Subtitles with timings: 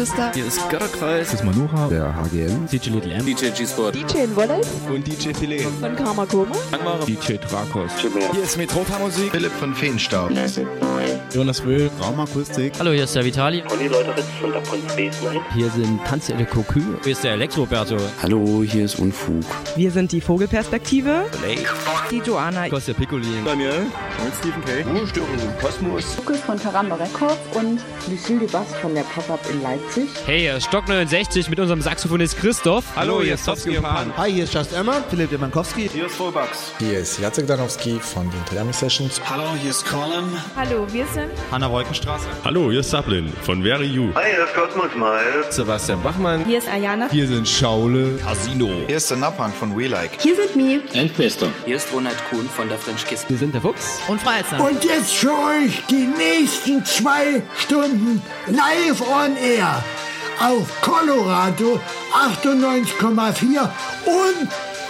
[0.00, 0.32] hier ist Sister.
[0.32, 1.30] Hier ist Götterkreis.
[1.30, 1.88] Das ist Manuha.
[1.88, 2.66] Der HGN.
[2.66, 3.26] DJ Little M.
[3.26, 3.94] DJ G-Sport.
[3.94, 4.68] DJ Wallace.
[4.88, 5.66] Und DJ Filet.
[5.80, 6.52] Von Karma Koma.
[7.06, 7.90] DJ Trakos.
[8.32, 9.30] Hier ist Metropa Musik.
[9.30, 10.30] Philipp von Feenstaub.
[11.32, 11.90] Jonas Wöhl.
[12.02, 12.72] Raumakustik.
[12.78, 13.62] Hallo, hier ist der Vitali.
[13.70, 15.40] Olli Leuteritz von der Pond Space Night.
[15.54, 16.80] Hier sind Tanzelle Cocu.
[17.04, 17.96] Hier ist der Elektroberto.
[18.22, 19.44] Hallo, hier ist Unfug.
[19.76, 21.26] Wir sind die Vogelperspektive.
[21.40, 21.68] Blake.
[22.10, 22.68] Die Joanna.
[22.68, 23.44] Kostja Piccolin.
[23.44, 23.86] Daniel.
[24.22, 24.82] Und Stephen K.
[24.90, 25.28] Ruhestörung
[25.60, 26.16] Kosmos.
[26.16, 30.08] Lukas von Karamba Records und Lucille Bass von der Pop-Up in Leipzig.
[30.26, 32.84] Hey, hier ist Stock 69 mit unserem Saxophonist Christoph.
[32.96, 34.12] Hallo, hier ist Topski und Pan.
[34.16, 35.02] Hi, hier ist Just Emma.
[35.08, 35.88] Philipp Demankowski.
[35.92, 36.72] Hier ist Vollbucks.
[36.78, 39.20] Hier ist Jacek Danowski von den Triami Sessions.
[39.28, 40.24] Hallo, hier ist Colin.
[40.56, 41.19] Hallo, wir sind
[41.50, 42.26] Hanna Wolkenstraße.
[42.44, 44.12] Hallo, hier ist Sablin von Very You.
[44.14, 45.54] Hi, hier ist Cosmos Miles.
[45.54, 46.44] Sebastian Bachmann.
[46.44, 47.08] Hier ist Ayana.
[47.10, 48.18] Hier sind Schaule.
[48.18, 48.68] Casino.
[48.86, 50.20] Hier ist der Napang von We Like.
[50.20, 50.80] Hier sind Mi.
[50.92, 51.48] Endquester.
[51.64, 53.24] Hier ist Ronald Kuhn von der French Kiss.
[53.28, 54.00] Wir sind der Fuchs.
[54.08, 54.60] Und Freizeit.
[54.60, 59.82] Und jetzt für euch die nächsten zwei Stunden live on air
[60.40, 61.80] auf Colorado
[62.12, 63.68] 98,4
[64.06, 64.48] und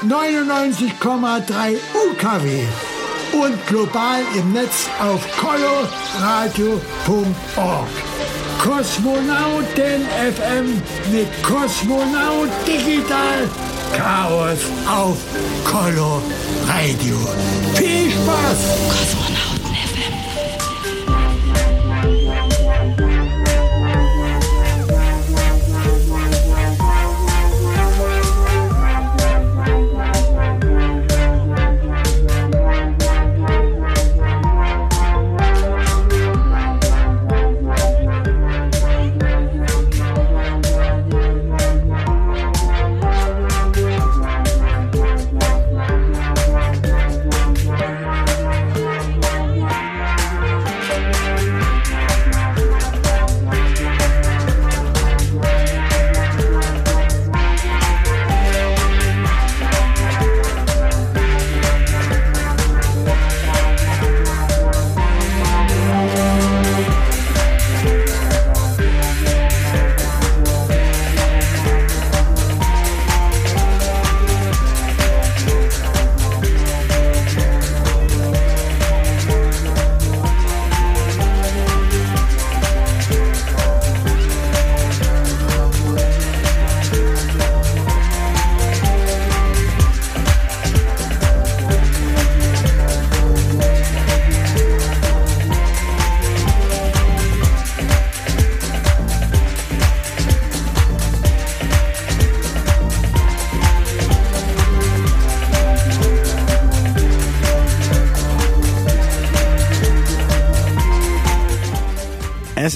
[0.08, 1.76] 99,3
[2.10, 2.99] UKW
[3.32, 6.70] und global im Netz auf coloradio.org.
[8.62, 13.48] Kosmonauten FM mit Kosmonaut Digital
[13.92, 15.16] Chaos auf
[15.64, 16.22] Colo
[16.66, 17.16] Radio.
[17.74, 19.29] Viel Spaß!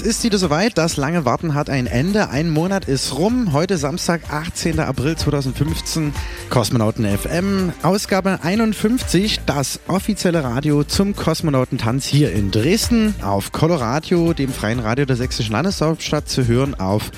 [0.05, 2.29] Ist wieder soweit, das lange Warten hat ein Ende.
[2.29, 3.53] Ein Monat ist rum.
[3.53, 4.79] Heute Samstag, 18.
[4.79, 6.13] April 2015,
[6.51, 14.53] Kosmonauten FM, Ausgabe 51, das offizielle Radio zum Kosmonautentanz hier in Dresden auf Coloradio, dem
[14.53, 17.09] freien Radio der sächsischen Landeshauptstadt, zu hören auf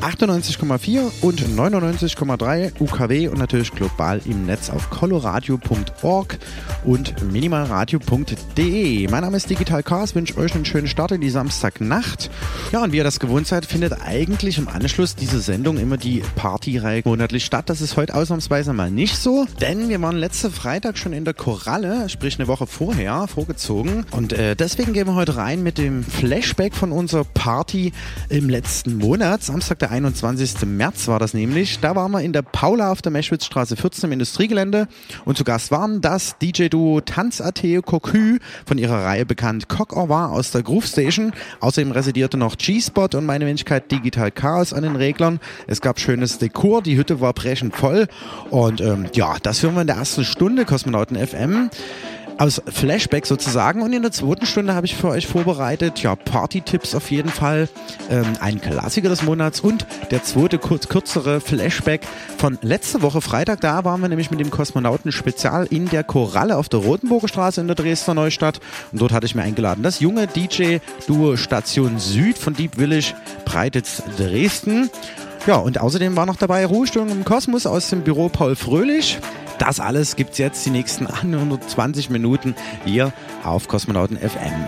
[0.00, 6.38] 98,4 und 99,3 UKW und natürlich global im Netz auf coloradio.org
[6.84, 9.08] und minimalradio.de.
[9.08, 12.30] Mein Name ist Digital Chaos, wünsche euch einen schönen Start in die Samstagnacht.
[12.72, 16.22] Ja, und wie ihr das gewohnt seid, findet eigentlich im Anschluss diese Sendung immer die
[16.36, 17.68] Partyreihe monatlich statt.
[17.68, 21.34] Das ist heute ausnahmsweise mal nicht so, denn wir waren letzte Freitag schon in der
[21.34, 24.04] Koralle, sprich eine Woche vorher, vorgezogen.
[24.10, 27.92] Und äh, deswegen gehen wir heute rein mit dem Flashback von unserer Party
[28.28, 30.66] im letzten Monat, Samstag, der 21.
[30.66, 31.80] März war das nämlich.
[31.80, 34.88] Da waren wir in der Paula auf der Meschwitzstraße 14 im Industrigelände
[35.24, 40.16] und zu Gast waren das DJ-Duo Tanz.at Cocu von ihrer Reihe bekannt Coq au vin
[40.16, 41.32] aus der Groove Station.
[41.60, 45.40] Außerdem residierte noch G-Spot und meine Wenigkeit Digital Chaos an den Reglern.
[45.66, 48.08] Es gab schönes Dekor, die Hütte war brechend voll
[48.50, 51.70] und ähm, ja, das hören wir in der ersten Stunde Kosmonauten FM
[52.38, 53.82] aus Flashback sozusagen.
[53.82, 57.68] Und in der zweiten Stunde habe ich für euch vorbereitet, ja, Party-Tipps auf jeden Fall,
[58.10, 62.02] ähm, ein Klassiker des Monats und der zweite kurz, kürzere Flashback
[62.38, 63.60] von letzte Woche Freitag.
[63.60, 67.66] Da waren wir nämlich mit dem Kosmonauten-Spezial in der Koralle auf der Rotenburger Straße in
[67.66, 68.60] der Dresdner Neustadt.
[68.92, 74.02] Und dort hatte ich mir eingeladen das junge DJ-Duo Station Süd von Deep Village Breititz
[74.16, 74.90] Dresden.
[75.46, 79.18] Ja, und außerdem war noch dabei Ruhestörung im Kosmos aus dem Büro Paul Fröhlich.
[79.58, 82.54] Das alles gibt's jetzt die nächsten 120 Minuten
[82.84, 83.12] hier
[83.44, 84.66] auf Kosmonauten FM.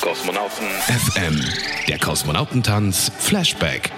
[0.00, 1.40] Kosmonauten FM,
[1.88, 3.90] der Kosmonautentanz Flashback.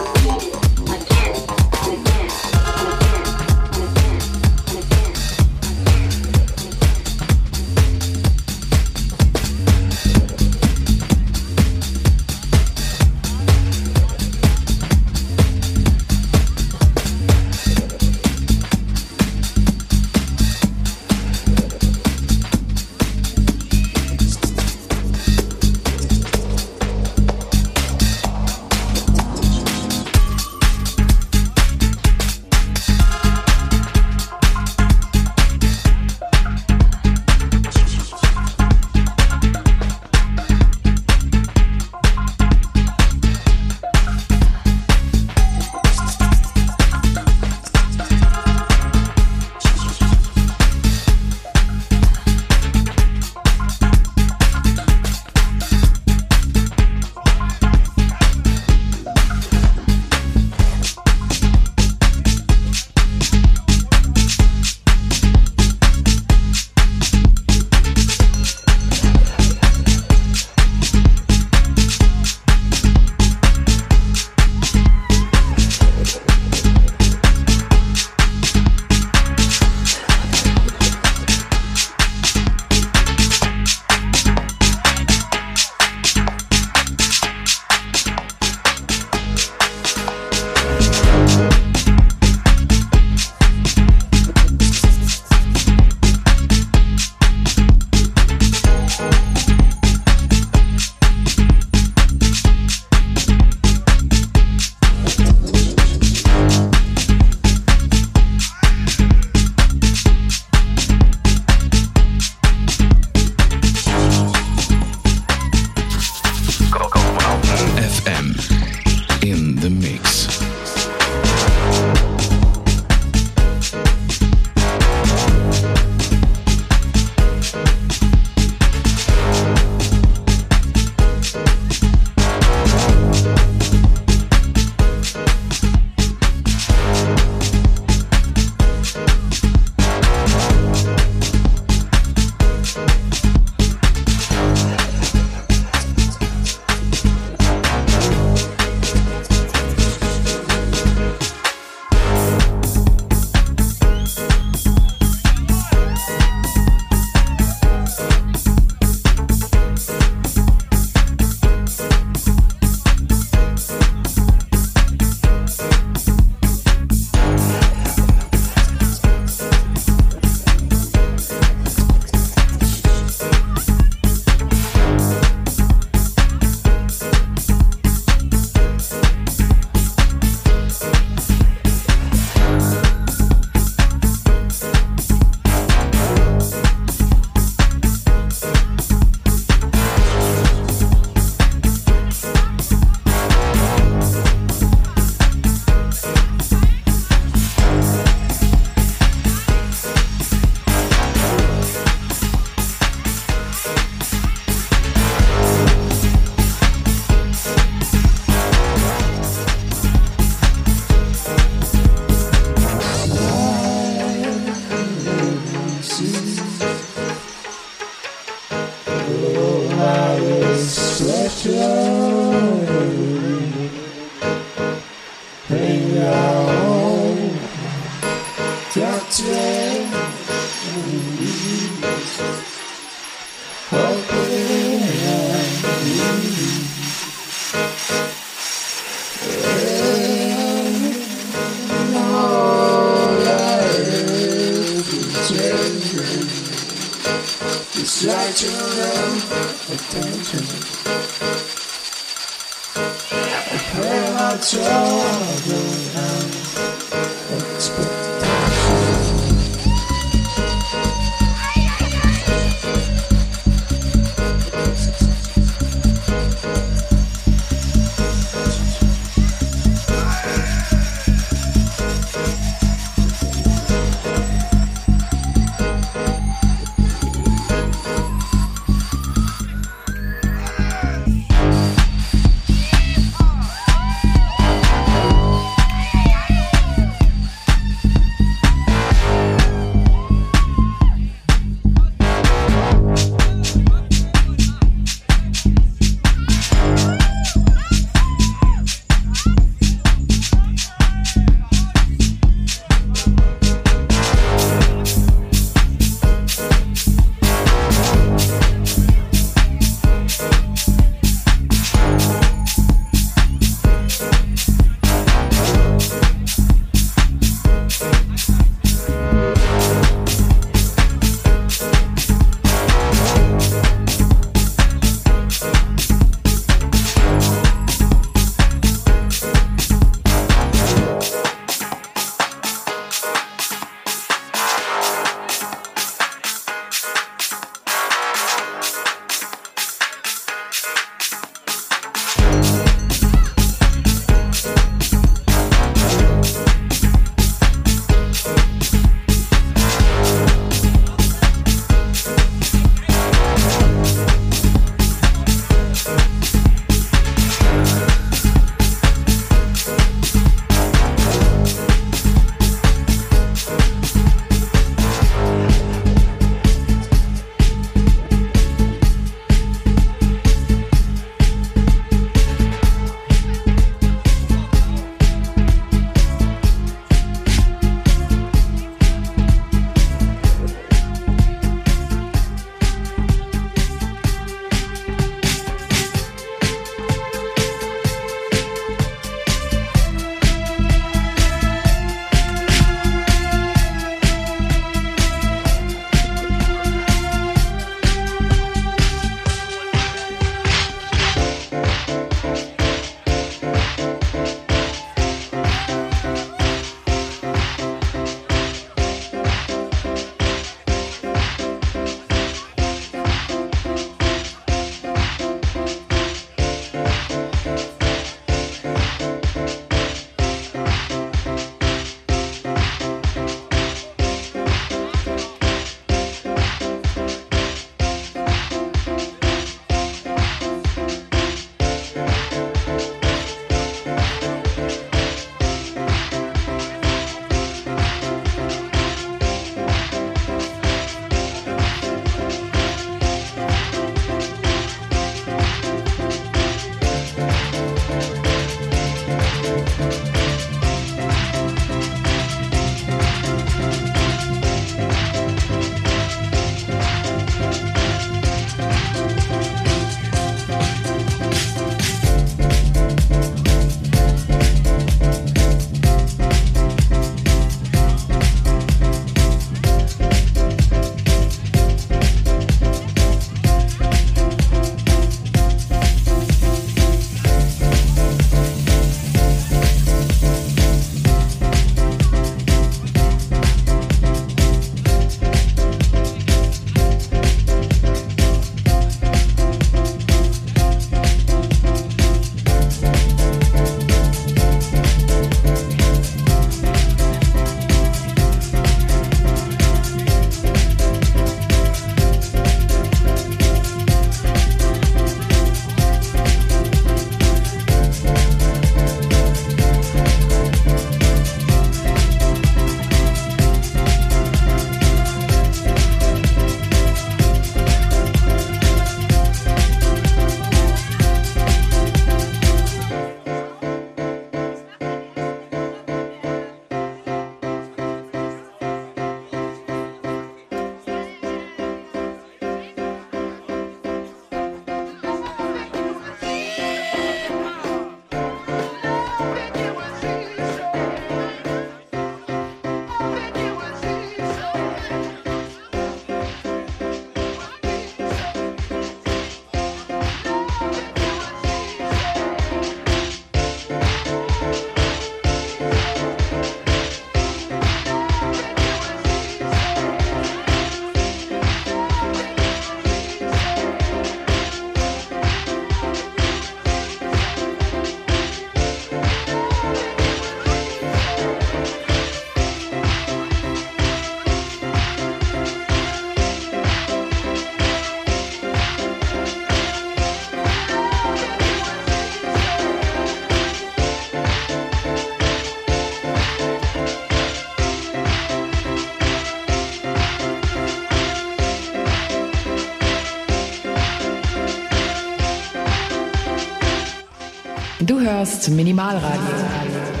[598.41, 600.00] Hörst Minimalradio.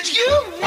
[0.00, 0.57] It's you!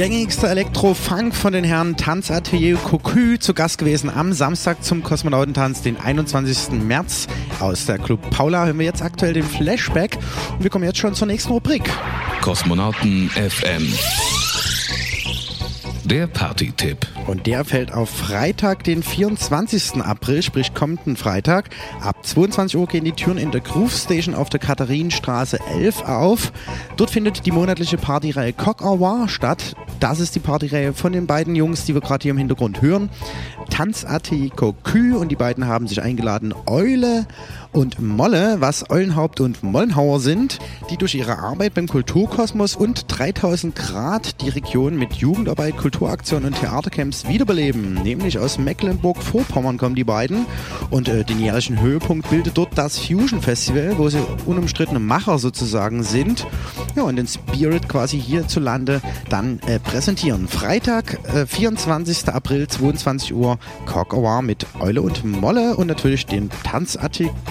[0.00, 6.00] Gängigster Elektro-Funk von den Herren Tanzatelier Cocu zu Gast gewesen am Samstag zum Kosmonautentanz, den
[6.00, 6.70] 21.
[6.70, 7.26] März.
[7.60, 10.16] Aus der Club Paula hören wir jetzt aktuell den Flashback
[10.52, 11.82] und wir kommen jetzt schon zur nächsten Rubrik.
[12.40, 13.92] Kosmonauten FM.
[16.04, 17.06] Der Party-Tipp.
[17.26, 20.02] Und der fällt auf Freitag, den 24.
[20.02, 21.68] April, sprich kommenden Freitag.
[22.00, 26.52] Ab 22 Uhr gehen die Türen in der Groove Station auf der Katharinenstraße 11 auf.
[26.96, 29.76] Dort findet die monatliche Partyreihe au War statt.
[30.00, 33.10] Das ist die Partyreihe von den beiden Jungs, die wir gerade hier im Hintergrund hören.
[33.68, 37.26] Tanzarti Cocu und die beiden haben sich eingeladen, Eule
[37.72, 40.58] und Molle, was Eulenhaupt und Mollenhauer sind,
[40.90, 46.60] die durch ihre Arbeit beim Kulturkosmos und 3000 Grad die Region mit Jugendarbeit, Kulturaktionen und
[46.60, 47.94] Theatercamps wiederbeleben.
[48.02, 50.46] Nämlich aus Mecklenburg-Vorpommern kommen die beiden
[50.90, 56.02] und äh, den jährlichen Höhepunkt bildet dort das Fusion Festival, wo sie unumstrittene Macher sozusagen
[56.02, 56.46] sind.
[56.96, 60.48] Ja, und den Spirit quasi hierzulande dann äh, präsentieren.
[60.48, 62.28] Freitag, äh, 24.
[62.28, 66.50] April, 22 Uhr, Cock Awar mit Eule und Molle und natürlich den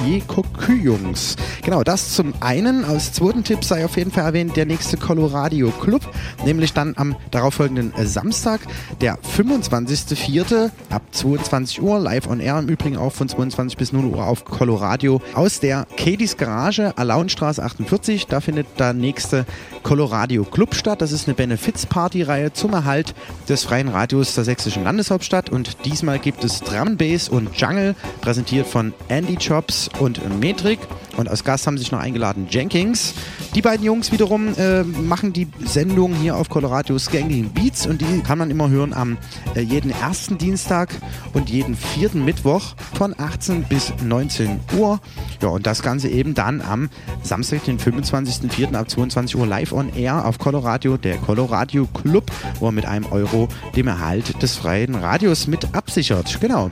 [0.10, 1.36] Tanzatelier Cocu-Jungs.
[1.63, 2.84] Genau, das zum einen.
[2.84, 6.02] Als zweiten Tipp sei auf jeden Fall erwähnt der nächste Coloradio Club,
[6.45, 8.62] nämlich dann am darauffolgenden Samstag,
[9.02, 10.72] der 25.04.
[10.89, 14.45] ab 22 Uhr, live on air im Übrigen auch von 22 bis 0 Uhr auf
[14.45, 18.28] Coloradio aus der Katie's Garage, Alaunstraße 48.
[18.28, 19.45] Da findet der nächste
[19.84, 21.02] Coloradio Club statt.
[21.02, 23.13] Das ist eine Benefiz-Party-Reihe zum Erhalt
[23.48, 28.67] des freien Radios der sächsischen Landeshauptstadt und diesmal gibt es Drum Bass und Jungle, präsentiert
[28.67, 30.79] von Andy Chops und Metrik.
[31.17, 33.13] Und als Gast haben sich noch eingeladen Jenkins.
[33.55, 38.21] Die beiden Jungs wiederum äh, machen die Sendung hier auf Colorado Skanking Beats und die
[38.21, 39.17] kann man immer hören am
[39.55, 40.89] äh, jeden ersten Dienstag
[41.33, 44.99] und jeden vierten Mittwoch von 18 bis 19 Uhr.
[45.41, 46.89] Ja, und das Ganze eben dann am
[47.23, 48.75] Samstag, den 25.04.
[48.75, 53.05] ab 22 Uhr live on air auf Colorado, der Colorado Club, wo er mit einem
[53.12, 56.39] Euro dem Erhalt des freien Radios mit absichert.
[56.39, 56.71] Genau.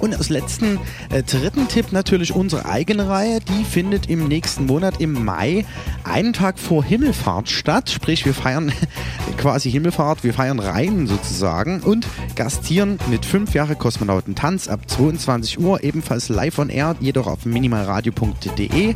[0.00, 0.78] Und als letzten
[1.10, 3.40] äh, dritten Tipp natürlich unsere eigene Reihe.
[3.40, 5.64] Die findet im nächsten Monat im Mai
[6.04, 7.90] einen Tag vor Himmelfahrt statt.
[7.90, 8.72] Sprich, wir feiern
[9.36, 15.84] quasi Himmelfahrt, wir feiern Rhein sozusagen und gastieren mit fünf Jahre Kosmonautentanz ab 22 Uhr,
[15.84, 18.94] ebenfalls live on air, jedoch auf minimalradio.de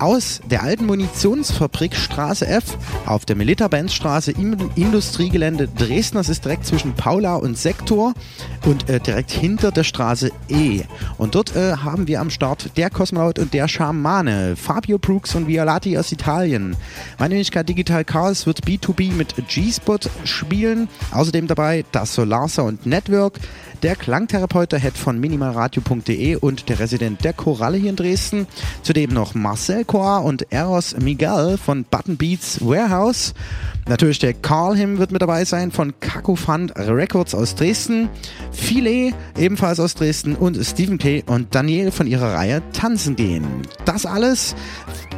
[0.00, 6.16] aus der alten Munitionsfabrik Straße F auf der Milita-Benz-Straße im Industriegelände Dresden.
[6.16, 8.14] Das ist direkt zwischen Paula und Sektor
[8.64, 10.82] und äh, direkt hinter der Straße E.
[11.18, 15.46] Und dort äh, haben wir am Start der Kosmonaut und der Schamane, Fabio Brooks und
[15.46, 16.76] Violati aus Italien.
[17.18, 20.88] Meine Wenigkeit Digital Chaos wird B2B mit G-Spot spielen.
[21.12, 23.38] Außerdem dabei das Solar Sound Network,
[23.82, 28.46] der Klangtherapeut der Head von minimalradio.de und der Resident der Koralle hier in Dresden.
[28.82, 33.34] Zudem noch Marcel Coa und Eros Miguel von Button Beats Warehouse.
[33.88, 38.08] Natürlich der Carl Him wird mit dabei sein von Kakofund Records aus Dresden.
[38.52, 41.24] Filet ebenfalls aus Dresden und Stephen K.
[41.26, 43.44] und Daniel von ihrer Reihe Tanzen gehen.
[43.86, 44.54] Das alles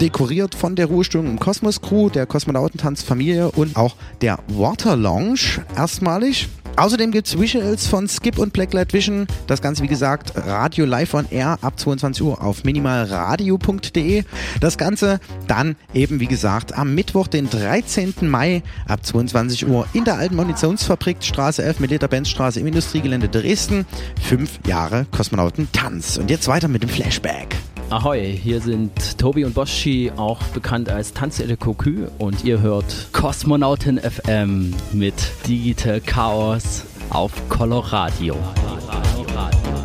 [0.01, 6.48] dekoriert von der Ruhestunde im Kosmos Crew, der Kosmonautentanzfamilie und auch der Water Lounge erstmalig.
[6.76, 9.26] Außerdem gibt es Visuals von Skip und Blacklight Vision.
[9.46, 14.24] Das Ganze, wie gesagt, Radio live on air ab 22 Uhr auf minimalradio.de.
[14.61, 18.14] Das Ganze dann eben, wie gesagt, am Mittwoch, den 13.
[18.22, 23.87] Mai ab 22 Uhr in der alten Munitionsfabrik Straße 11 Milita Benzstraße im Industriegelände Dresden.
[24.20, 26.16] Fünf Jahre Kosmonauten-Tanz.
[26.16, 27.56] Und jetzt weiter mit dem Flashback.
[27.92, 33.98] Ahoi, hier sind Tobi und Boschi, auch bekannt als Tanzelle Cocu und ihr hört Kosmonautin
[33.98, 35.12] FM mit
[35.46, 38.35] Digital Chaos auf Coloradio.
[38.35, 39.81] You're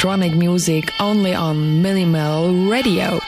[0.00, 3.20] Electronic music only on Minimal Radio.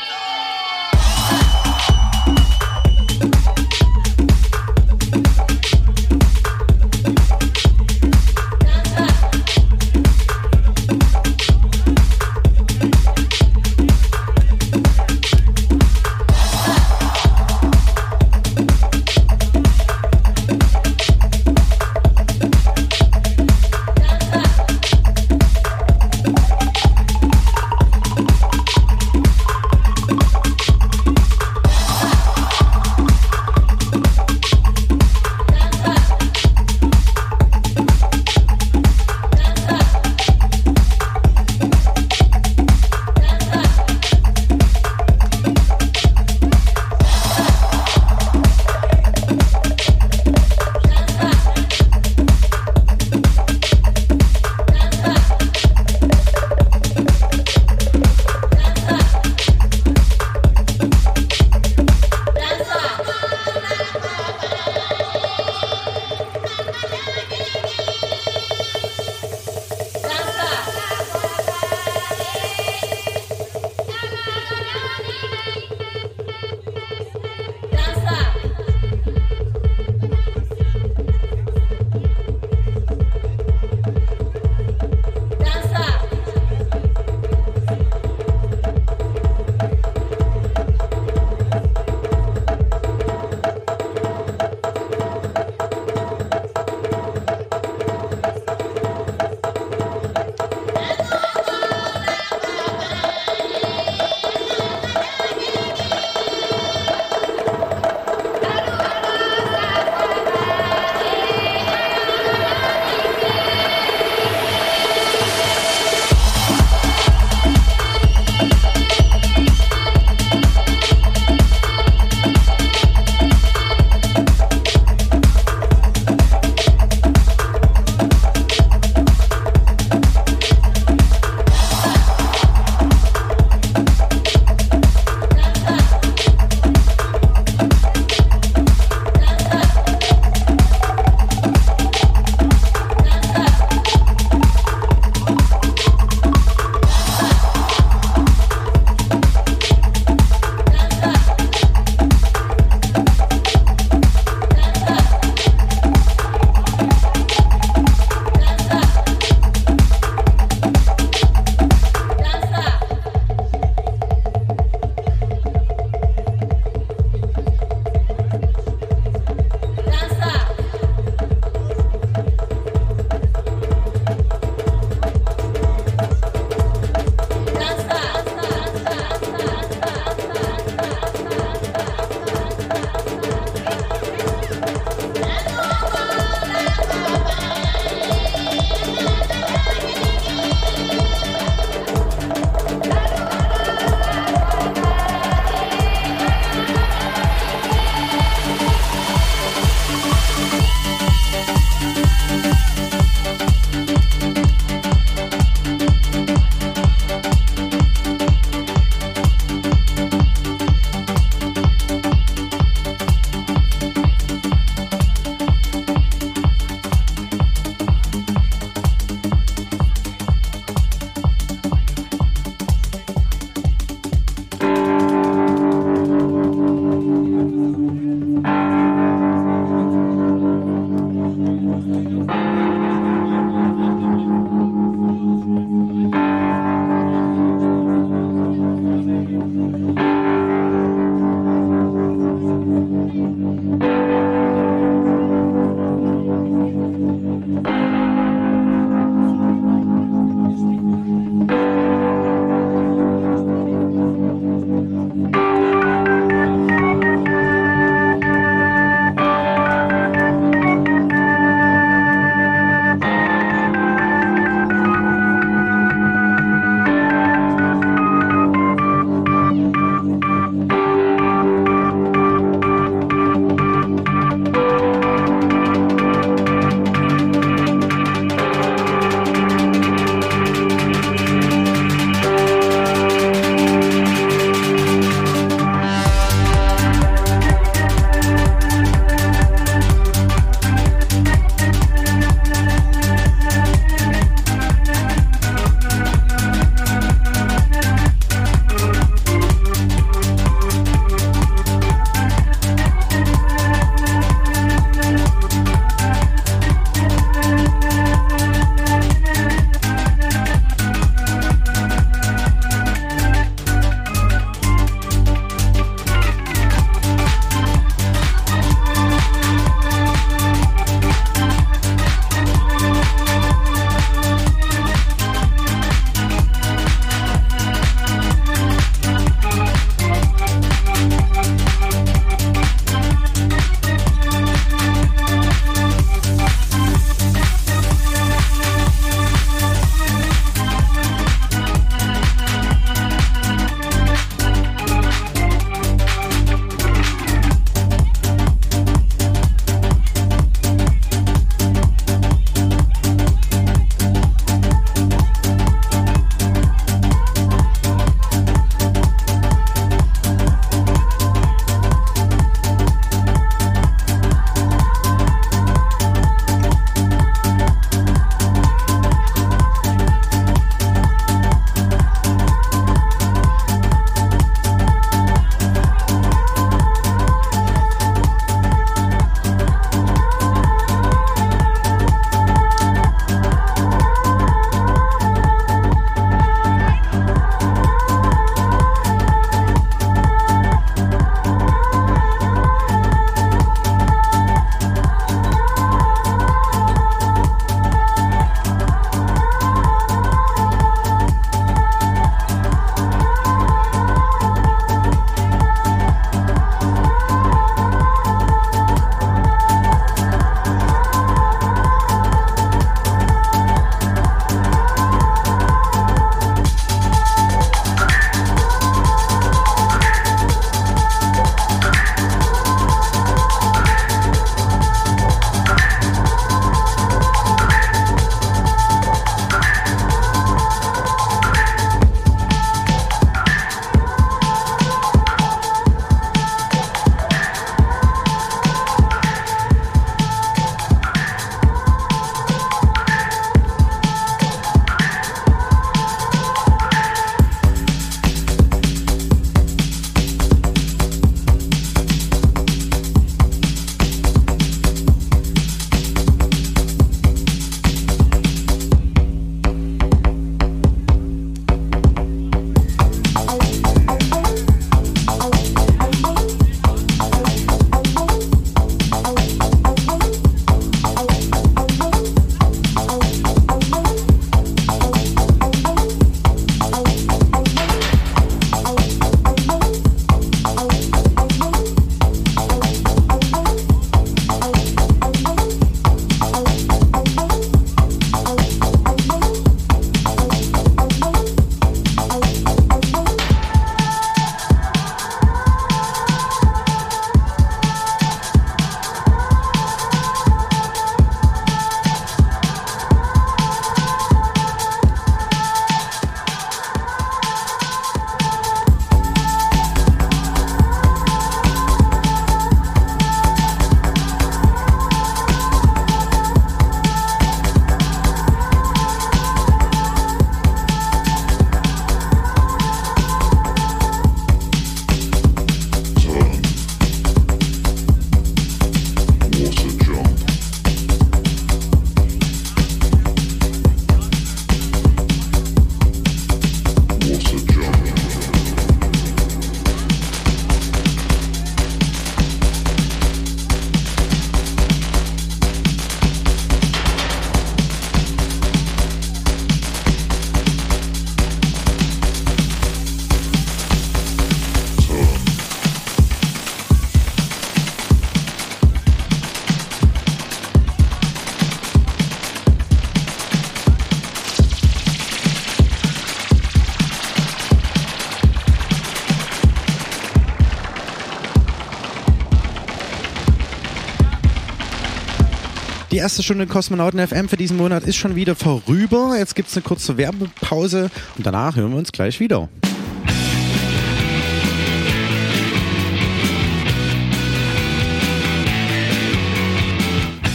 [576.23, 579.35] Erste Stunde Kosmonauten FM für diesen Monat ist schon wieder vorüber.
[579.37, 582.69] Jetzt gibt es eine kurze Werbepause und danach hören wir uns gleich wieder.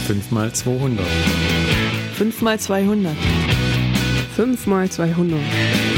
[0.06, 1.04] Fünf mal 200.
[2.14, 3.12] 5 mal 200.
[4.36, 5.38] 5 mal 200.
[5.38, 5.97] 5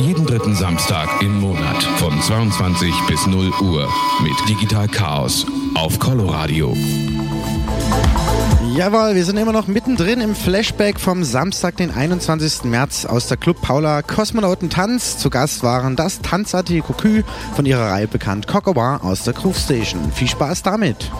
[0.00, 3.86] Jeden dritten Samstag im Monat von 22 bis 0 Uhr
[4.22, 5.44] mit Digital Chaos
[5.74, 6.74] auf Coloradio.
[8.74, 12.64] Jawohl, wir sind immer noch mittendrin im Flashback vom Samstag, den 21.
[12.64, 15.18] März aus der Club Paula Kosmonauten Tanz.
[15.18, 17.22] Zu Gast waren das tanzartige Cocu
[17.54, 20.12] von ihrer Reihe bekannt Cocobar aus der Groove Station.
[20.12, 21.10] Viel Spaß damit!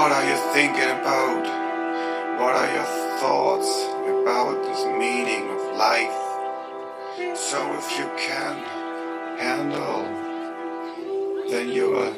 [0.00, 1.44] What are you thinking about?
[2.40, 2.88] What are your
[3.20, 3.70] thoughts
[4.08, 7.36] about this meaning of life?
[7.36, 8.64] So if you can
[9.38, 10.04] handle,
[11.50, 12.14] then you are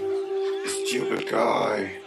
[0.64, 2.01] a stupid guy.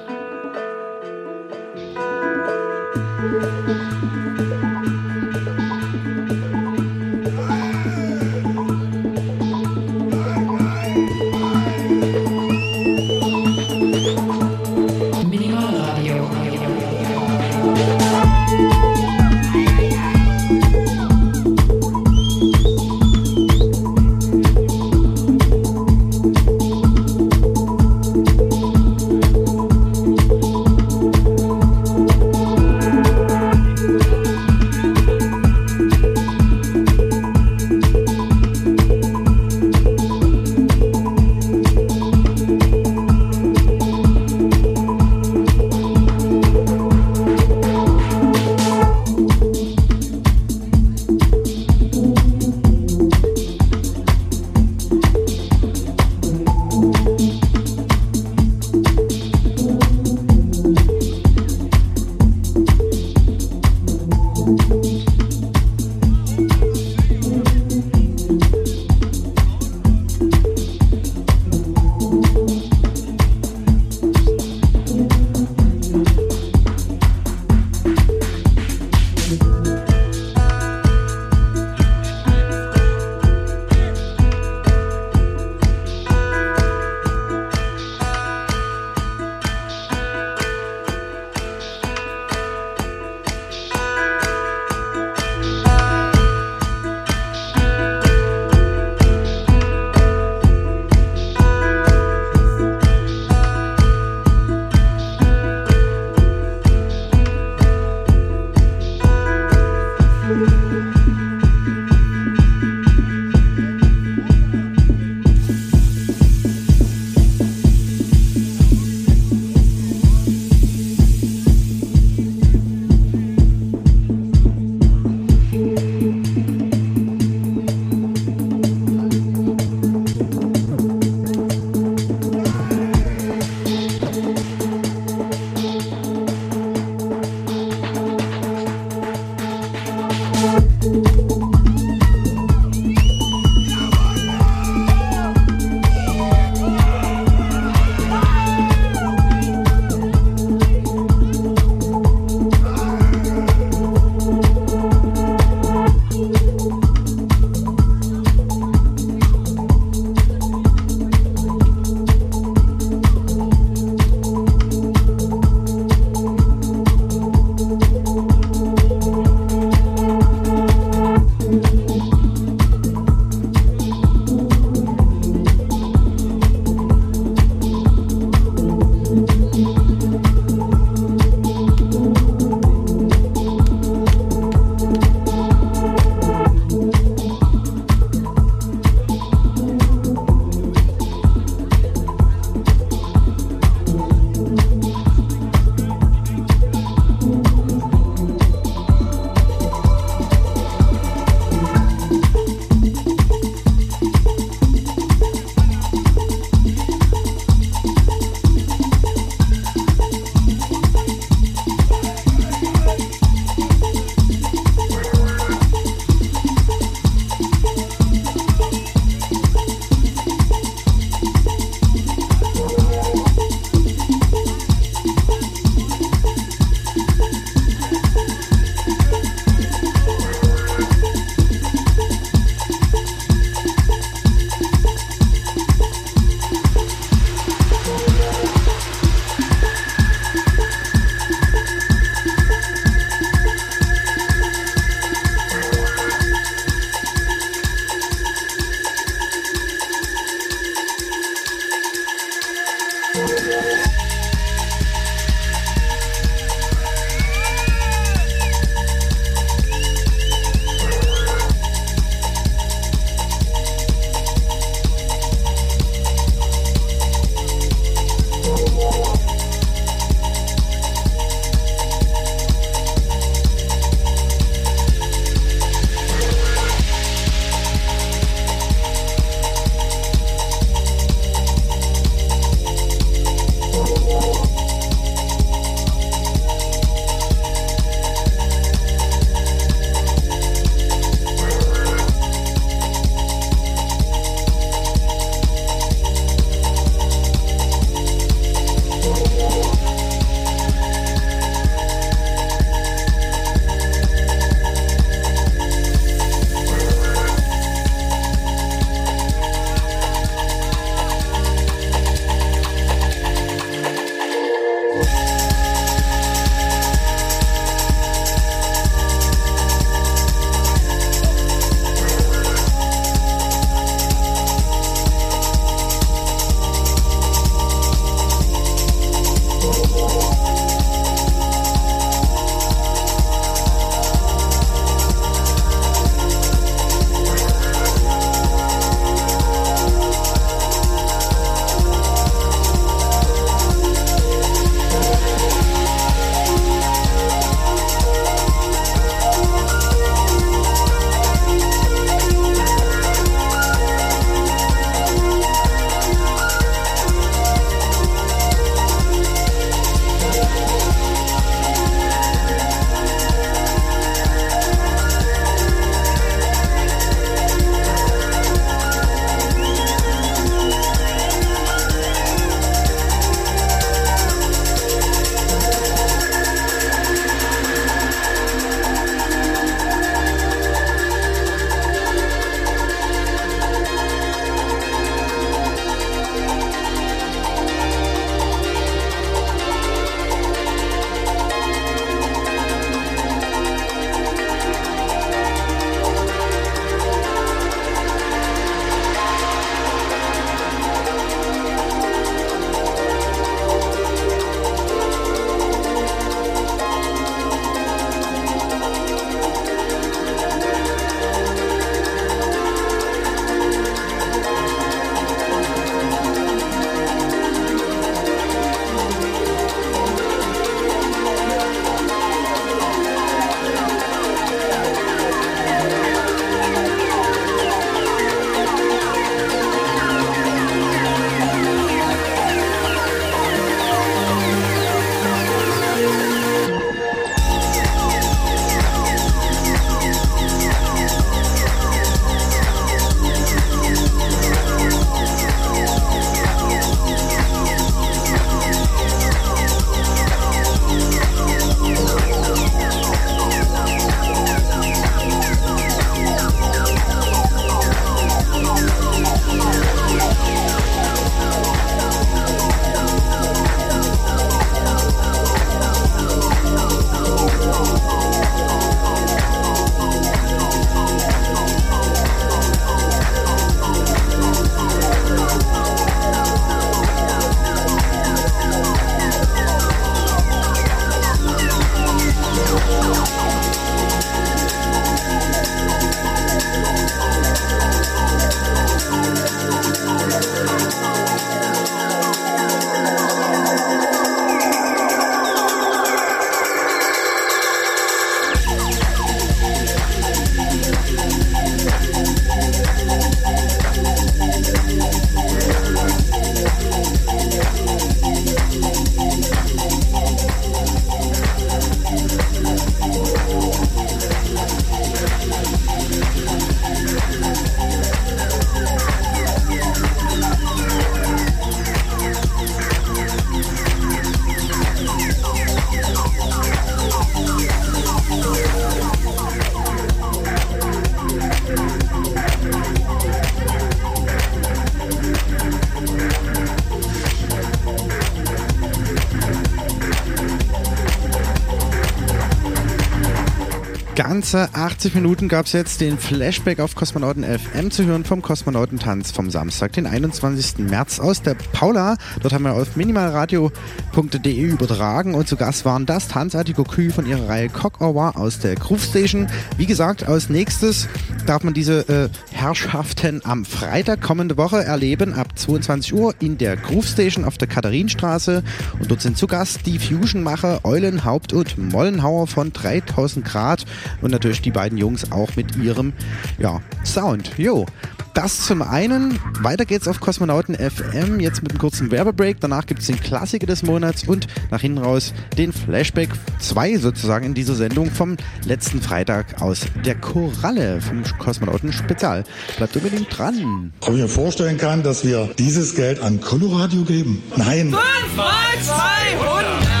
[544.51, 549.31] Ganze 80 Minuten gab es jetzt den Flashback auf Kosmonauten FM zu hören vom Kosmonautentanz
[549.31, 550.79] vom Samstag, den 21.
[550.79, 552.17] März aus der Paula.
[552.41, 557.47] Dort haben wir auf minimalradio.de übertragen und zu Gast waren das Tanzartige Kü von ihrer
[557.47, 559.47] Reihe Cock War aus der Groove Station.
[559.77, 561.07] Wie gesagt, als nächstes
[561.45, 566.75] darf man diese äh, Herrschaften am Freitag kommende Woche erleben ab 22 Uhr in der
[566.75, 568.63] Groove Station auf der Katharinenstraße
[568.99, 573.85] und dort sind zu Gast die Fusionmacher Eulen, Haupt und Mollenhauer von 3000 Grad
[574.21, 576.13] und natürlich die beiden Jungs auch mit ihrem
[576.57, 577.51] ja, Sound.
[577.57, 577.85] Jo.
[578.33, 579.37] Das zum einen.
[579.59, 582.61] Weiter geht's auf Kosmonauten FM, jetzt mit einem kurzen Werbebreak.
[582.61, 587.53] Danach gibt's den Klassiker des Monats und nach hinten raus den Flashback 2 sozusagen in
[587.53, 592.45] dieser Sendung vom letzten Freitag aus der Koralle vom Kosmonauten Spezial.
[592.77, 593.91] Bleibt unbedingt dran.
[593.99, 597.43] Ob ich mir vorstellen kann, dass wir dieses Geld an Coloradio geben?
[597.57, 597.91] Nein.
[597.91, 598.47] 5 mal
[598.81, 600.00] 200!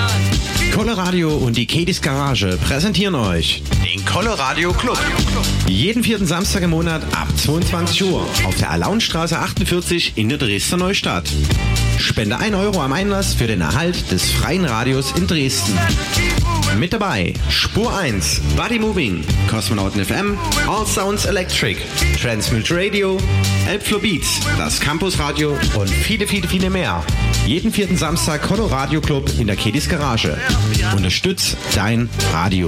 [0.73, 4.97] Coloradio und die Kedis Garage präsentieren euch den Coloradio Club.
[5.67, 10.77] Jeden vierten Samstag im Monat ab 22 Uhr auf der Alaunstraße 48 in der Dresdner
[10.77, 11.29] Neustadt.
[11.97, 15.77] Spende 1 Euro am Einlass für den Erhalt des freien Radios in Dresden.
[16.79, 20.37] Mit dabei Spur 1, Body Moving, Kosmonauten FM,
[20.67, 21.77] All Sounds Electric,
[22.21, 23.17] Transmute Radio,
[23.67, 27.03] Elbflow Beats, das Campus Radio und viele, viele, viele mehr.
[27.45, 30.37] Jeden vierten Samstag Colo Radio Club in der Kedis Garage.
[30.95, 32.67] Unterstütz dein Radio.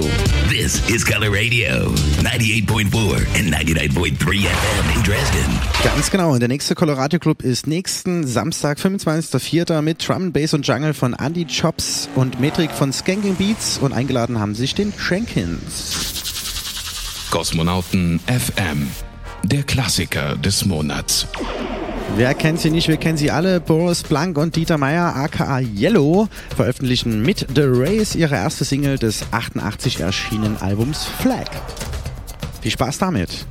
[0.50, 5.60] This is Color Radio, 98.4 and 99.3 FM in Dresden.
[5.84, 6.32] Ganz genau.
[6.32, 9.80] Und der nächste Colorado Club ist nächsten Samstag, 25.04.
[9.80, 14.40] mit Drum, Bass und Jungle von Andy Chops und Metrik von Skanking Beats und eingeladen
[14.40, 16.14] haben sich den Shankins.
[17.30, 18.88] Kosmonauten FM,
[19.42, 21.26] der Klassiker des Monats.
[22.16, 22.86] Wer kennt sie nicht?
[22.86, 23.60] Wir kennen sie alle.
[23.60, 29.24] Boris Blank und Dieter Meier, aka Yellow, veröffentlichen mit The Race ihre erste Single des
[29.32, 31.50] 88 erschienenen Albums Flag.
[32.62, 33.46] Viel Spaß damit.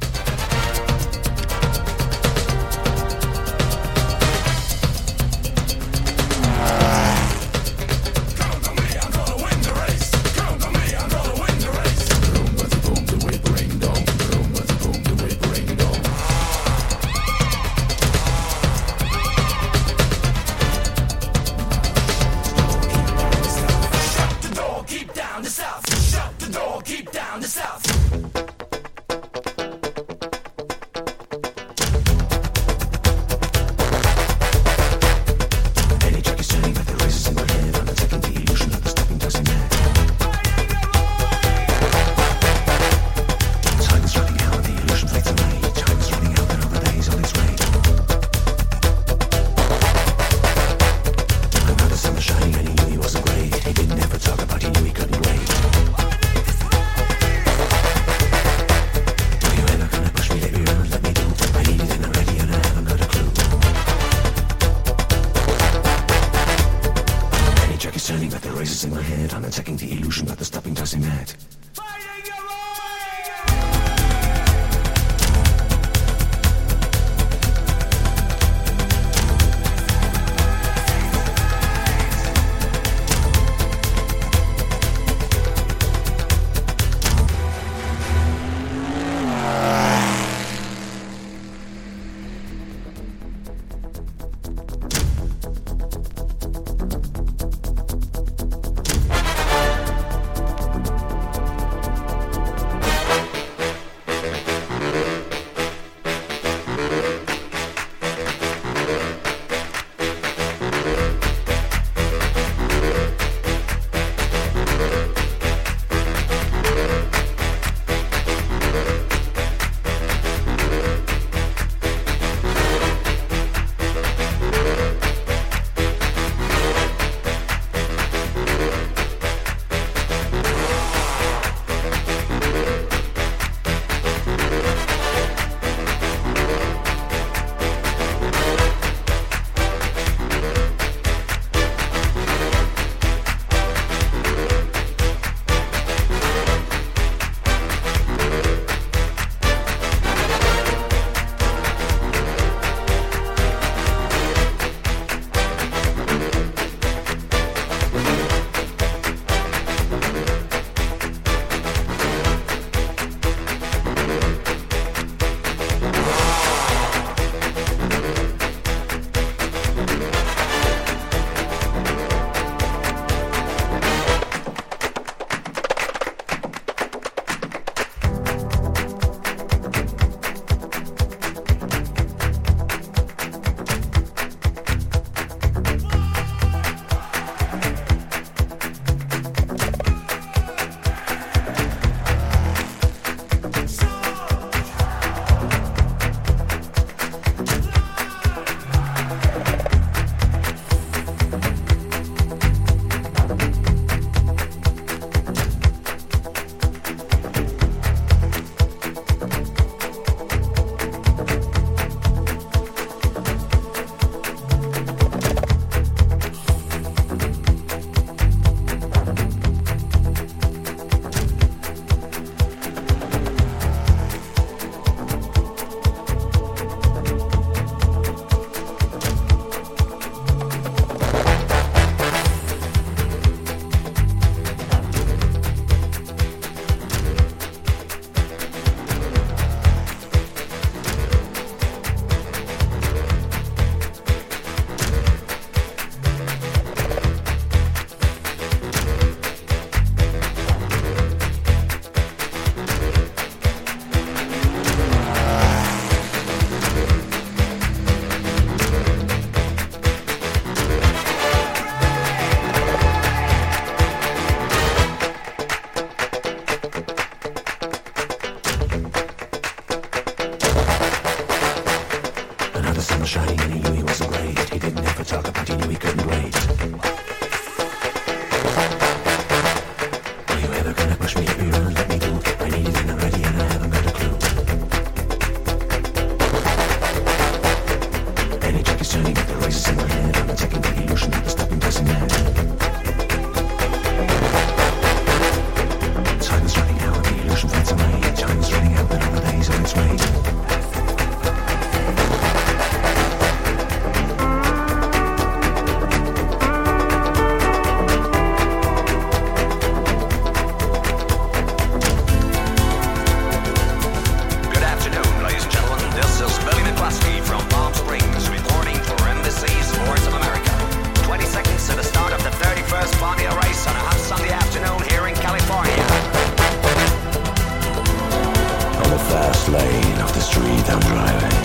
[330.23, 331.37] Street I'm driving.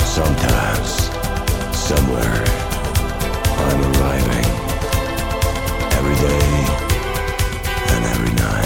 [0.00, 0.90] Sometimes,
[1.76, 2.44] somewhere,
[3.68, 4.46] I'm arriving.
[5.98, 6.52] Every day
[7.92, 8.63] and every night.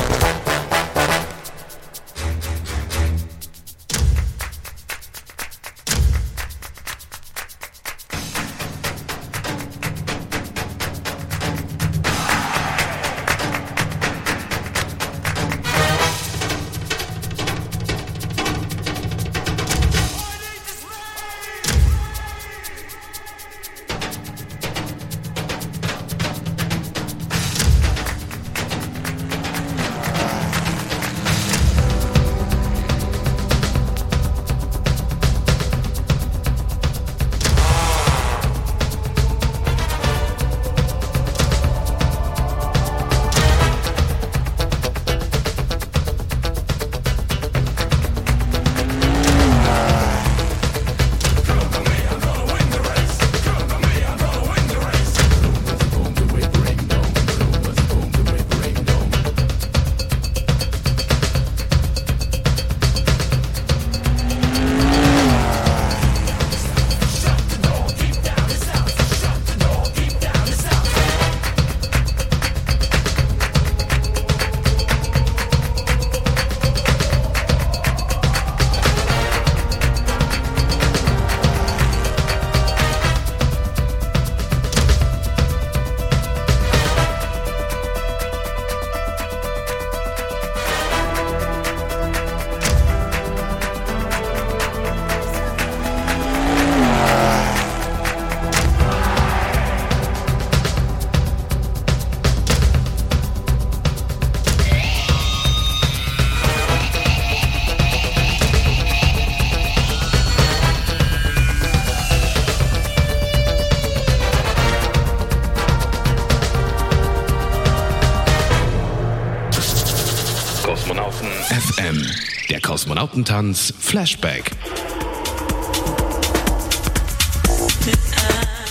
[123.19, 124.53] Kosmonautentanz Flashback.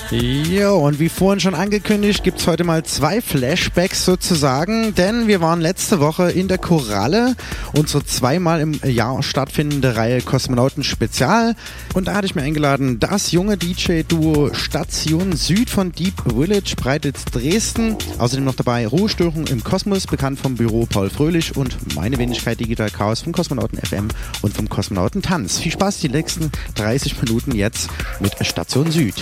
[0.09, 5.41] Jo, und wie vorhin schon angekündigt, gibt es heute mal zwei Flashbacks sozusagen, denn wir
[5.41, 7.35] waren letzte Woche in der Koralle,
[7.73, 11.55] unsere zweimal im Jahr stattfindende Reihe Kosmonauten Spezial.
[11.97, 17.25] Und da hatte ich mir eingeladen, das junge DJ-Duo Station Süd von Deep Village, Breititz
[17.25, 17.95] Dresden.
[18.19, 22.91] Außerdem noch dabei Ruhestörung im Kosmos, bekannt vom Büro Paul Fröhlich und meine Wenigkeit Digital
[22.91, 24.09] Chaos vom Kosmonauten FM
[24.43, 25.57] und vom Kosmonauten Tanz.
[25.57, 29.15] Viel Spaß die nächsten 30 Minuten jetzt mit Station Süd.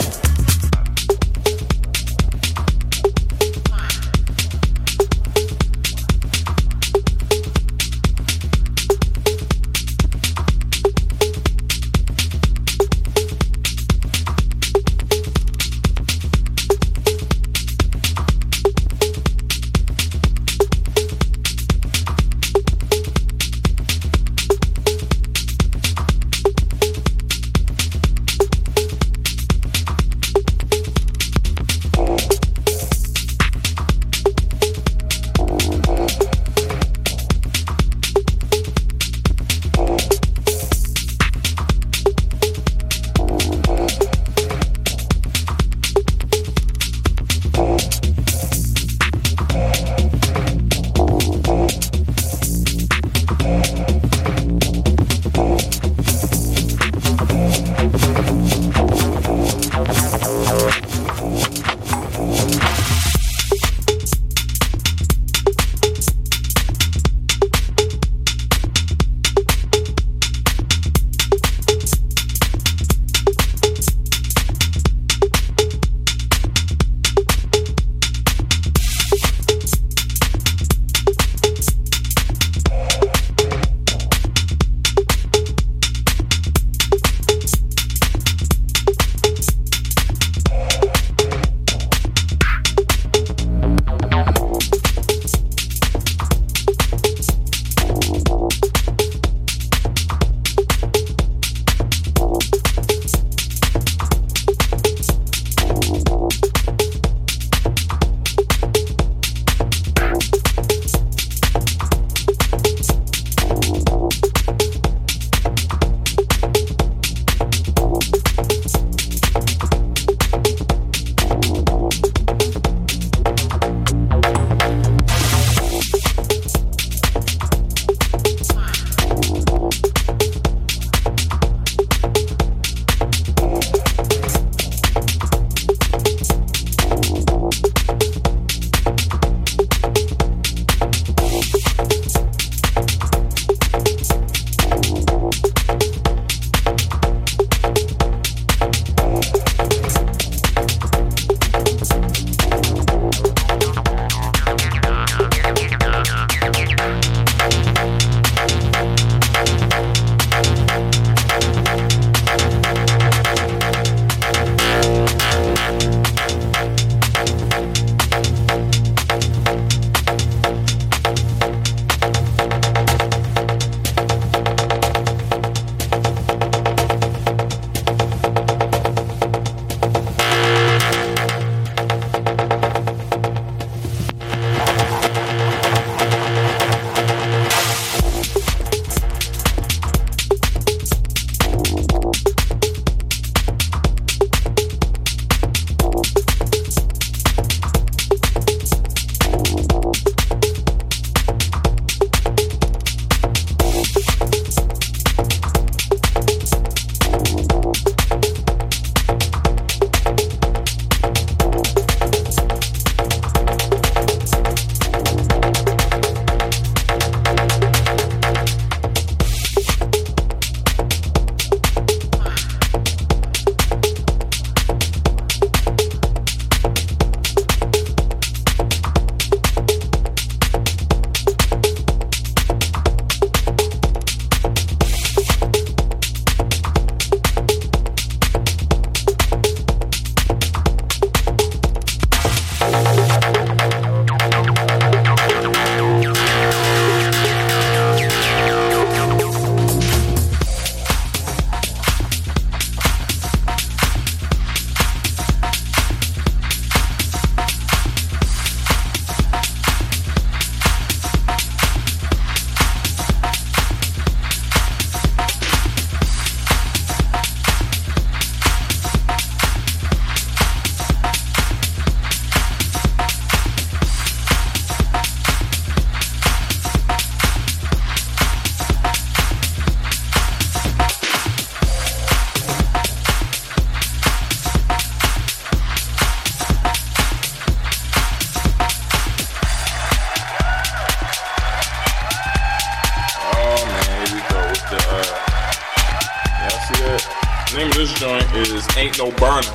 [298.86, 299.54] ain't no burner.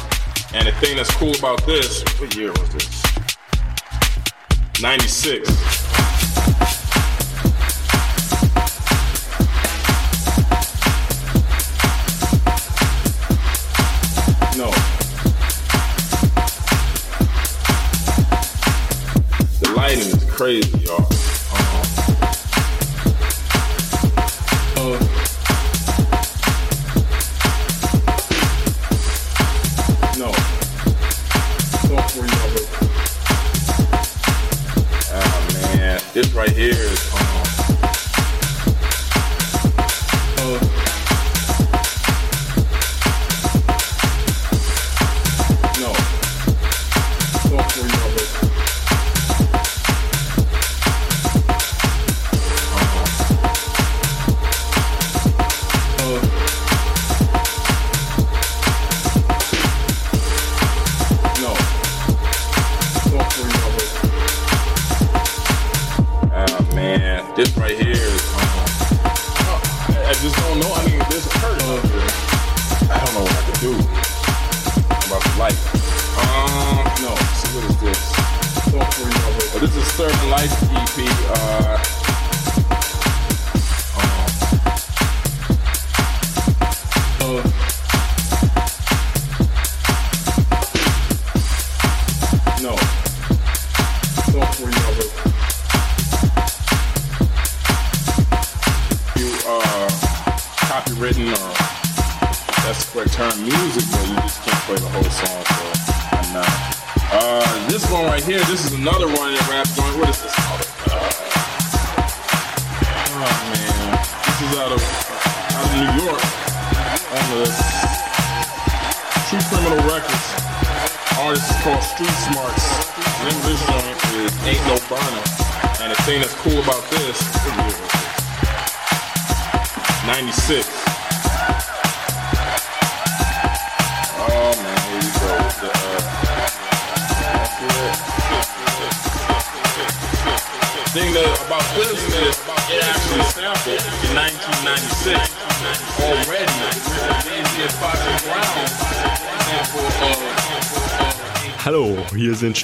[0.54, 3.02] And the thing that's cool about this, what year was this?
[4.82, 5.48] 96.
[14.56, 14.70] No.
[19.60, 21.19] The lighting is crazy, y'all.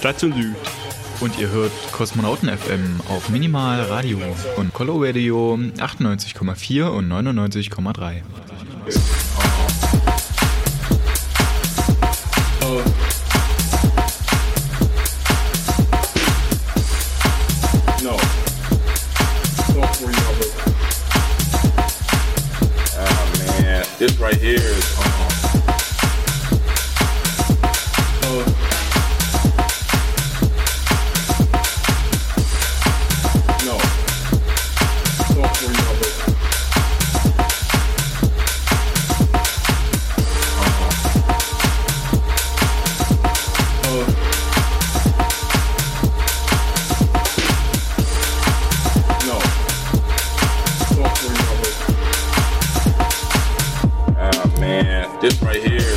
[0.07, 0.55] Station Süd.
[1.21, 4.21] Und ihr hört Kosmonauten FM auf Minimal Radio
[4.57, 8.23] und Color Radio 98,4 und 99,3.
[55.21, 55.96] This right here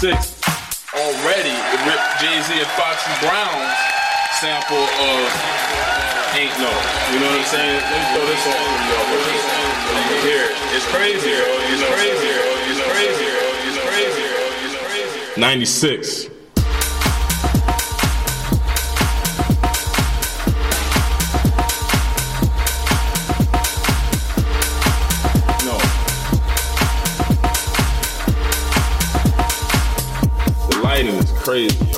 [0.00, 3.76] 1986, already it ripped Jay Z and Foxy Brown's
[4.40, 5.28] sample of
[6.32, 6.72] Ain't No.
[7.12, 7.84] You know what I'm saying?
[7.84, 8.80] Let me throw this on
[10.24, 11.44] Here, it's crazier.
[11.68, 12.40] It's crazier.
[12.64, 13.36] It's crazier.
[13.68, 14.40] It's crazier.
[14.64, 16.39] It's crazy, 96.
[31.50, 31.89] crazy.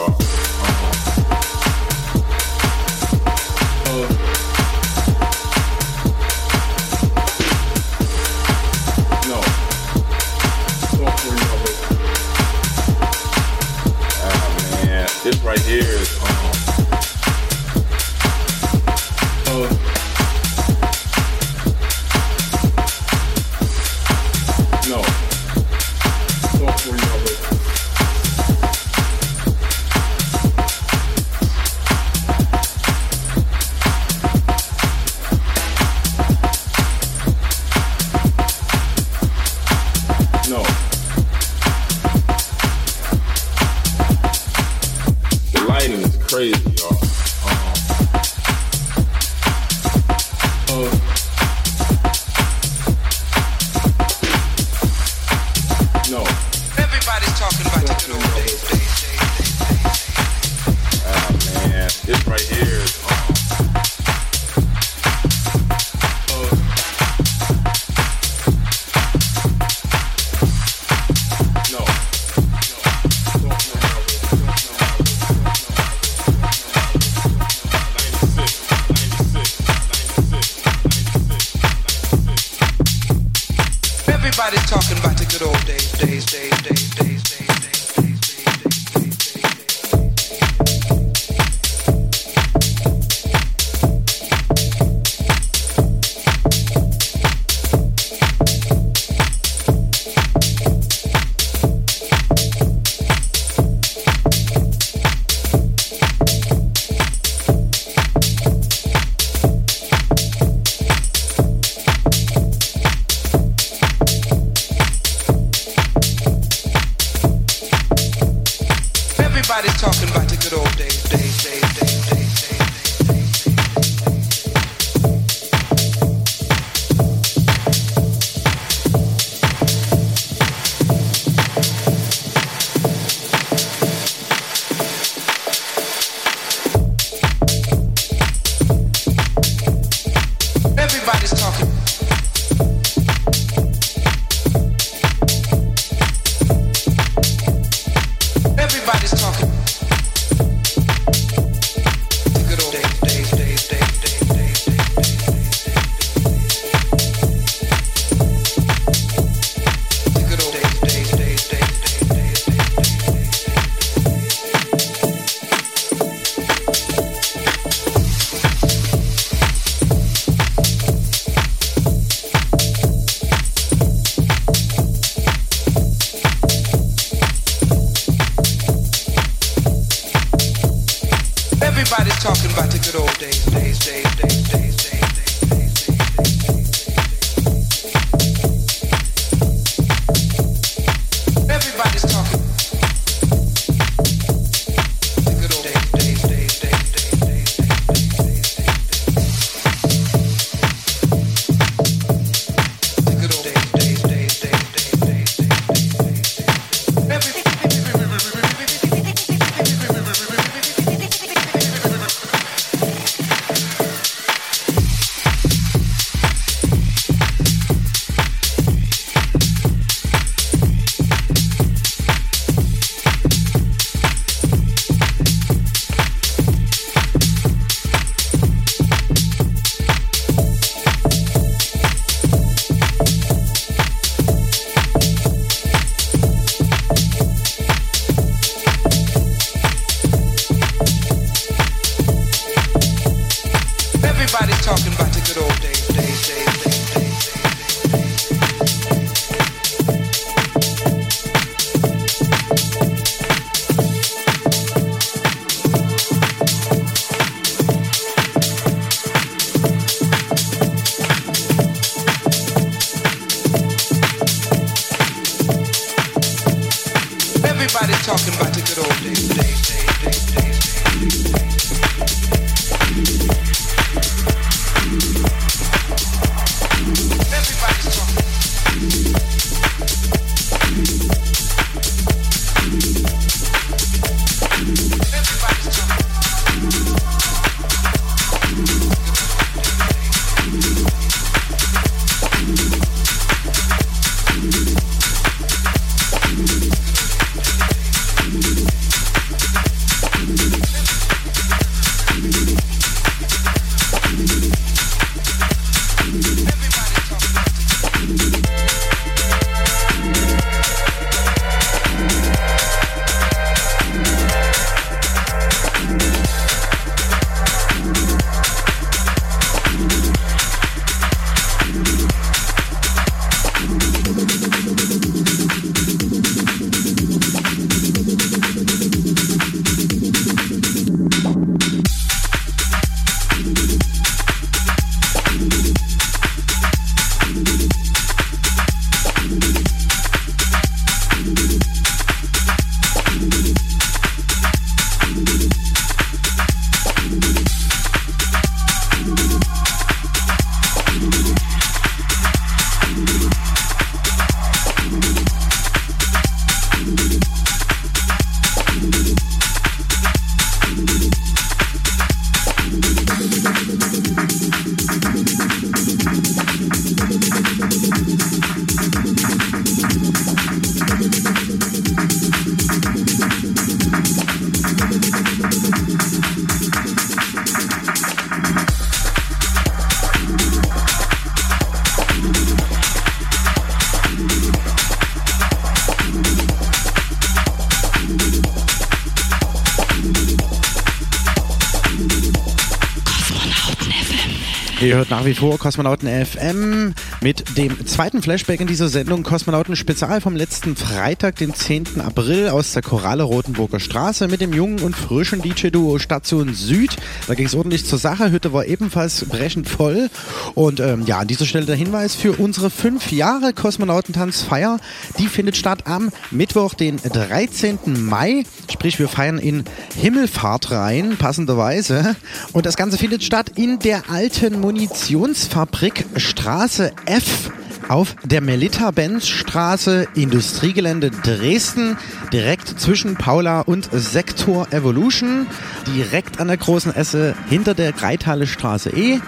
[394.82, 396.92] Ihr hört nach wie vor Kosmonauten FM
[397.22, 402.00] mit dem zweiten Flashback in dieser Sendung Kosmonauten Spezial vom letzten Freitag, den 10.
[402.00, 406.96] April aus der Koralle Rotenburger Straße mit dem jungen und frischen DJ-Duo Station Süd.
[407.28, 408.32] Da ging es ordentlich zur Sache.
[408.32, 410.10] Hütte war ebenfalls brechend voll.
[410.54, 414.80] Und ähm, ja, an dieser Stelle der Hinweis für unsere fünf Jahre Kosmonautentanzfeier.
[415.18, 417.78] Die findet statt am Mittwoch, den 13.
[417.86, 418.42] Mai.
[418.68, 419.62] Sprich, wir feiern in
[419.94, 422.16] Himmelfahrt rein, passenderweise.
[422.52, 427.50] Und das Ganze findet statt in der alten Munitionsfabrik Straße F
[427.88, 431.98] auf der Melita-Benz-Straße, Industriegelände Dresden,
[432.32, 435.46] direkt zwischen Paula und Sektor Evolution,
[435.94, 439.20] direkt an der großen Esse hinter der Greithalle Straße E.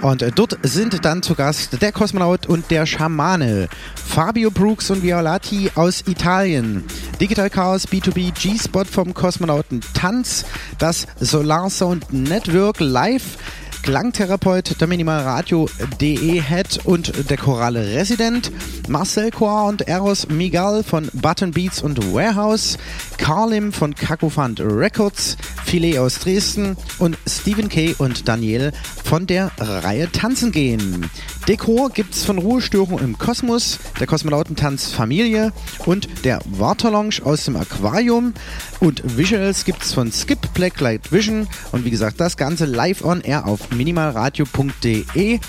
[0.00, 5.02] Und äh, dort sind dann zu Gast der Kosmonaut und der Schamane, Fabio Brooks und
[5.02, 6.84] Violati aus Italien,
[7.20, 10.46] Digital Chaos B2B G-Spot vom Kosmonauten Tanz,
[10.78, 13.36] das Solar Sound Network Live,
[13.82, 18.52] Klangtherapeut der Minimalradio.de Head und der Chorale Resident,
[18.88, 22.78] Marcel Coir und Eros Miguel von Button Beats und Warehouse,
[23.16, 27.94] Carlim von Kakofant Records, Filet aus Dresden und Stephen K.
[27.98, 28.72] und Daniel
[29.04, 31.10] von der Reihe Tanzen gehen.
[31.48, 35.50] Dekor gibt's von Ruhestörung im Kosmos, der Kosmonautentanz Familie
[35.86, 38.34] und der Waterlounge aus dem Aquarium.
[38.80, 41.48] Und Visuals gibt's von Skip Blacklight Vision.
[41.72, 45.40] Und wie gesagt, das Ganze live on air auf minimalradio.de.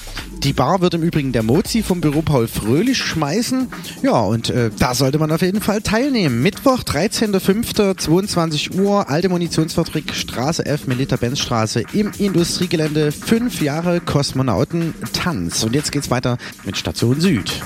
[0.43, 3.67] Die Bar wird im Übrigen der Mozi vom Büro Paul Fröhlich schmeißen.
[4.01, 6.41] Ja, und äh, da sollte man auf jeden Fall teilnehmen.
[6.41, 13.11] Mittwoch, 13.05.22 Uhr, alte Munitionsfabrik, Straße F, Militer-Benz-Straße im Industriegelände.
[13.11, 15.65] Fünf Jahre Kosmonautentanz.
[15.65, 17.61] Und jetzt geht's weiter mit Station Süd.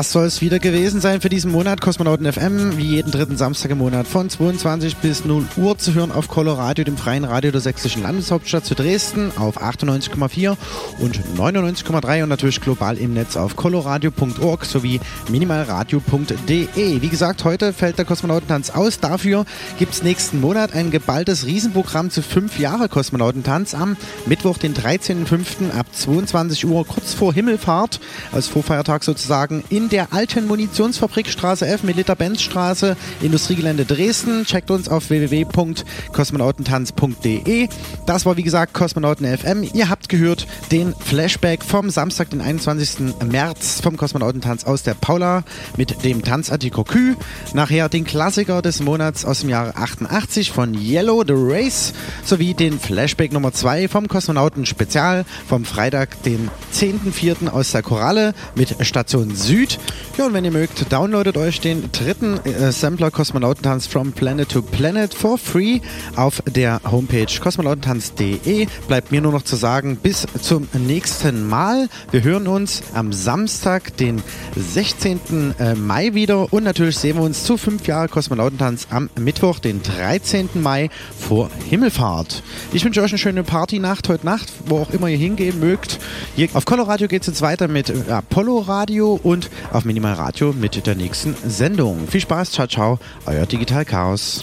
[0.00, 1.82] Das soll es wieder gewesen sein für diesen Monat.
[1.82, 6.10] Kosmonauten FM, wie jeden dritten Samstag im Monat von 22 bis 0 Uhr zu hören
[6.10, 10.56] auf Coloradio, dem freien Radio der sächsischen Landeshauptstadt zu Dresden auf 98,4
[11.00, 17.02] und 99,3 und natürlich global im Netz auf coloradio.org sowie minimalradio.de.
[17.02, 19.00] Wie gesagt, heute fällt der Kosmonautentanz aus.
[19.00, 19.44] Dafür
[19.78, 25.78] gibt es nächsten Monat ein geballtes Riesenprogramm zu fünf Jahre Kosmonautentanz am Mittwoch, den 13.05.
[25.78, 28.00] ab 22 Uhr, kurz vor Himmelfahrt,
[28.32, 34.44] als Vorfeiertag sozusagen, in der alten Munitionsfabrik Straße F, Militer-Benz-Straße, Industriegelände Dresden.
[34.44, 37.68] Checkt uns auf www.kosmonautentanz.de.
[38.06, 39.64] Das war wie gesagt Kosmonauten FM.
[39.74, 43.14] Ihr habt gehört den Flashback vom Samstag, den 21.
[43.28, 45.42] März vom Kosmonautentanz aus der Paula
[45.76, 47.16] mit dem Tanz Antikokü.
[47.54, 51.92] Nachher den Klassiker des Monats aus dem Jahre 88 von Yellow the Race
[52.24, 57.48] sowie den Flashback Nummer 2 vom Kosmonauten Spezial vom Freitag, den 10.04.
[57.48, 59.78] aus der Koralle mit Station Süd.
[60.18, 64.62] Ja, und wenn ihr mögt, downloadet euch den dritten äh, Sampler Kosmonautentanz From Planet to
[64.62, 65.80] Planet for free
[66.14, 68.66] auf der Homepage kosmonautentanz.de.
[68.86, 71.88] Bleibt mir nur noch zu sagen, bis zum nächsten Mal.
[72.10, 74.22] Wir hören uns am Samstag, den
[74.56, 75.54] 16.
[75.58, 79.82] äh, Mai wieder und natürlich sehen wir uns zu fünf Jahre Kosmonautentanz am Mittwoch, den
[79.82, 80.48] 13.
[80.54, 82.42] Mai vor Himmelfahrt.
[82.72, 85.98] Ich wünsche euch eine schöne Partynacht heute Nacht, wo auch immer ihr hingehen mögt.
[86.36, 90.52] Hier auf Coloradio geht es jetzt weiter mit äh, Apollo Radio und auf Minimal Radio
[90.52, 92.08] mit der nächsten Sendung.
[92.08, 94.42] Viel Spaß, ciao, ciao, euer Digital Chaos.